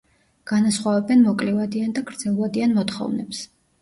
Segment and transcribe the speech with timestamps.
[0.51, 3.45] განასხვავებენ მოკლევადიან და გრძელვადიან მოთხოვნებს.